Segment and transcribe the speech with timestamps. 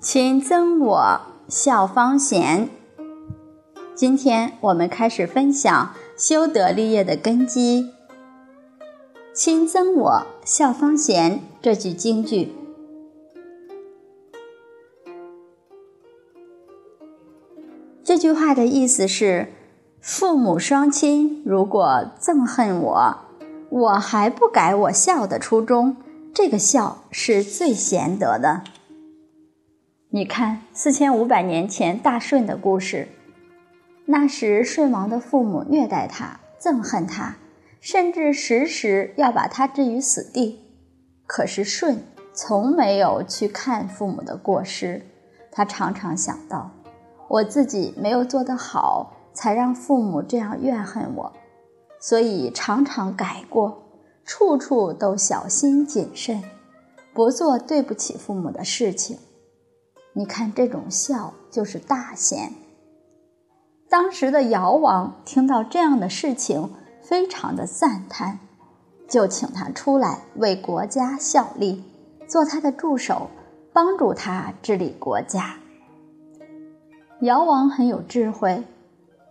[0.00, 2.70] 亲憎我，孝方贤。
[3.94, 7.90] 今天我们开始分享修德立业的根基。
[9.34, 12.54] 亲憎我，孝方贤这句京剧。
[18.02, 19.52] 这句话的意思是：
[20.00, 23.18] 父母双亲如果憎恨我，
[23.68, 25.98] 我还不改我孝的初衷，
[26.32, 28.62] 这个孝是最贤德的。
[30.12, 33.06] 你看，四千五百年前大舜的故事，
[34.06, 37.36] 那时舜王的父母虐待他，憎恨他，
[37.80, 40.64] 甚至时时要把他置于死地。
[41.28, 42.02] 可是舜
[42.34, 45.06] 从没有去看父母的过失，
[45.52, 46.72] 他常常想到，
[47.28, 51.32] 我自己没有做得好，才让父母这样怨恨我，
[52.00, 53.80] 所以常常改过，
[54.24, 56.42] 处处都小心谨慎，
[57.14, 59.16] 不做对不起父母的事情。
[60.12, 62.52] 你看，这种孝就是大贤。
[63.88, 68.40] 当时的尧王听到这样的事情，非常的赞叹，
[69.08, 71.84] 就请他出来为国家效力，
[72.26, 73.30] 做他的助手，
[73.72, 75.56] 帮助他治理国家。
[77.20, 78.64] 尧王很有智慧，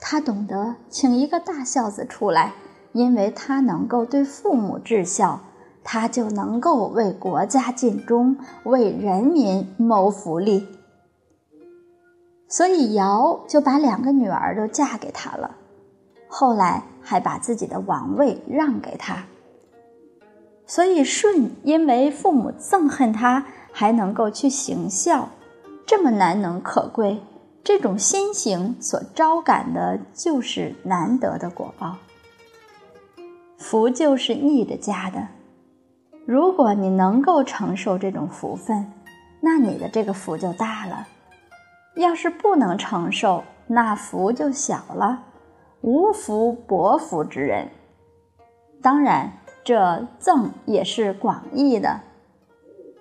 [0.00, 2.54] 他懂得请一个大孝子出来，
[2.92, 5.40] 因为他能够对父母至孝。
[5.84, 10.66] 他就能够为国家尽忠，为人民谋福利。
[12.48, 15.56] 所以尧就把两个女儿都嫁给他了，
[16.28, 19.24] 后来还把自己的王位让给他。
[20.66, 25.28] 所以舜因为父母憎恨他，还能够去行孝，
[25.84, 27.20] 这么难能可贵，
[27.62, 31.96] 这种心行所招感的就是难得的果报。
[33.58, 35.28] 福就是逆着加的。
[36.26, 38.90] 如果你能够承受这种福分，
[39.40, 41.06] 那你的这个福就大了；
[41.96, 45.22] 要是不能承受，那福就小了。
[45.82, 47.68] 无福薄福之人，
[48.80, 49.32] 当然
[49.62, 52.00] 这赠也是广义的，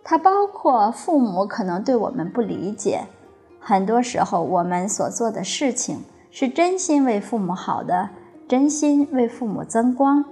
[0.04, 3.06] 它包括父母可能对我们不理解，
[3.58, 8.10] 很多时候我们所做的事情是真心为父母好的，
[8.50, 10.26] 真心为父母增光。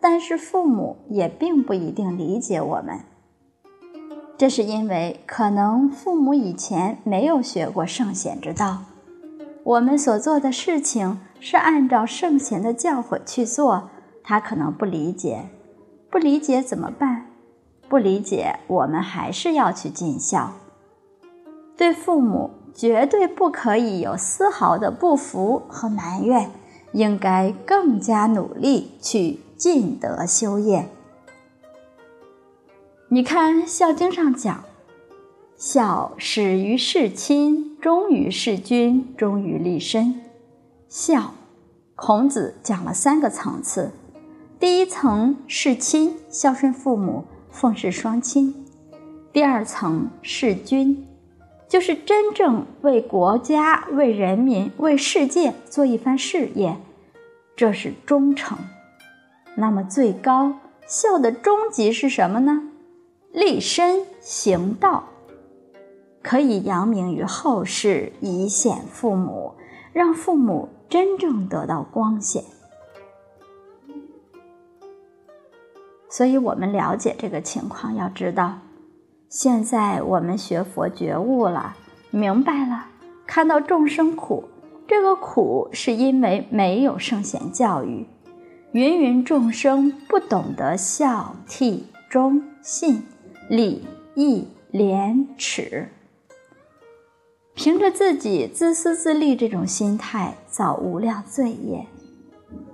[0.00, 3.00] 但是父母也并不一定理解我们，
[4.38, 8.78] 这是因为可能父母以前没有学过圣贤之道，
[9.62, 13.90] 我们所做的事情是按照圣贤的教诲去做，
[14.24, 15.50] 他可能不理解，
[16.10, 17.26] 不理解怎么办？
[17.86, 20.52] 不理解，我们还是要去尽孝。
[21.76, 26.50] 对父母绝对不可以有丝毫的不服和埋怨，
[26.92, 29.40] 应该更加努力去。
[29.60, 30.88] 尽德修业。
[33.10, 34.64] 你看《孝经》上讲，
[35.54, 40.22] 孝始于事亲，忠于事君，忠于立身。
[40.88, 41.34] 孝，
[41.94, 43.90] 孔子讲了三个层次：
[44.58, 48.54] 第一层事亲，孝顺父母，奉事双亲；
[49.30, 51.06] 第二层事君，
[51.68, 56.78] 就是真正为国家、为人民、为世界做一番事业，
[57.54, 58.56] 这是忠诚。
[59.60, 60.54] 那么，最高
[60.86, 62.62] 孝的终极是什么呢？
[63.30, 65.04] 立身行道，
[66.22, 69.52] 可以扬名于后世，以显父母，
[69.92, 72.42] 让父母真正得到光显。
[76.08, 78.60] 所以，我们了解这个情况，要知道，
[79.28, 81.76] 现在我们学佛觉悟了，
[82.10, 82.86] 明白了，
[83.26, 84.42] 看到众生苦，
[84.88, 88.06] 这个苦是因为没有圣贤教育。
[88.72, 93.02] 芸芸众生不懂得孝悌忠信
[93.48, 95.88] 礼义廉耻，
[97.54, 101.84] 凭着自己自私自利这种心态造无量罪业，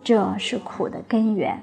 [0.04, 1.62] 这是苦的根源。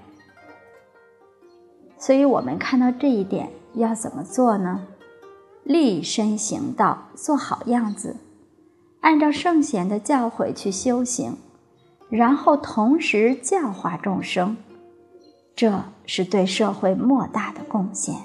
[2.00, 4.88] 所以，我们看到这一点，要怎么做呢？
[5.64, 8.16] 立身行道，做好样子，
[9.02, 11.38] 按照圣贤的教诲去修行。
[12.16, 14.56] 然后同时教化众生，
[15.56, 18.16] 这是对社会莫大的贡献。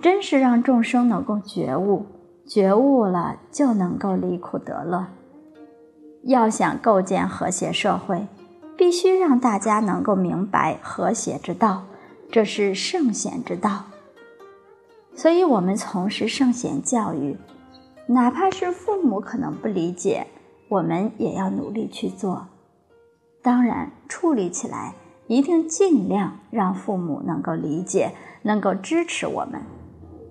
[0.00, 2.06] 真是让众生能够觉悟，
[2.46, 5.08] 觉悟了就能够离苦得乐。
[6.22, 8.28] 要想构建和谐社会，
[8.76, 11.82] 必须让大家能够明白和谐之道，
[12.30, 13.86] 这是圣贤之道。
[15.16, 17.36] 所以，我们从事圣贤教育，
[18.06, 20.28] 哪怕是父母可能不理解。
[20.68, 22.48] 我们也要努力去做，
[23.42, 24.94] 当然处理起来
[25.26, 29.62] 一定尽量让父母能够理解，能够支持我们。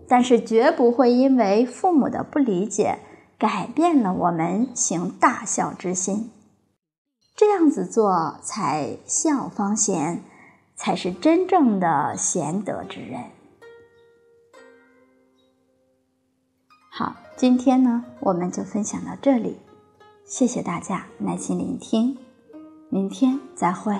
[0.08, 3.00] 但是绝不会因为父母的不理解，
[3.40, 6.32] 改变了我们行大孝之心。
[7.36, 10.24] 这样子做才孝方贤，
[10.76, 13.24] 才是真正的贤德之人。
[16.90, 19.58] 好，今天呢，我们就分享到这里，
[20.26, 22.18] 谢谢大家耐心聆听，
[22.90, 23.96] 明天再会。